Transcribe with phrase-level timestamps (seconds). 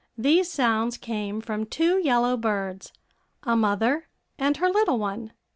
[0.17, 2.91] These sounds came from two yellow birds,
[3.43, 4.07] a mother
[4.39, 5.31] and her little one.